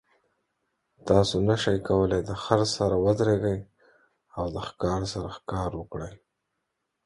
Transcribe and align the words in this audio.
تاسو 1.07 1.35
نشئ 1.47 1.77
کولی 1.87 2.21
د 2.25 2.31
خر 2.43 2.59
سره 2.75 2.95
ودریږئ 3.05 3.59
او 4.37 4.45
د 4.55 4.57
ښکار 4.67 5.01
سره 5.13 5.27
ښکار 5.37 5.69
وکړئ. 5.79 6.13